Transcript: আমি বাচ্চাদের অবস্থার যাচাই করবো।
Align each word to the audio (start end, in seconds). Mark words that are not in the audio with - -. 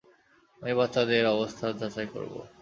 আমি 0.61 0.73
বাচ্চাদের 0.79 1.23
অবস্থার 1.35 1.71
যাচাই 1.79 2.07
করবো। 2.13 2.39